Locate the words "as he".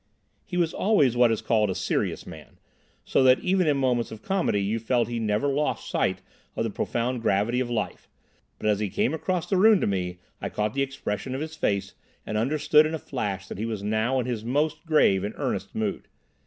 8.67-8.89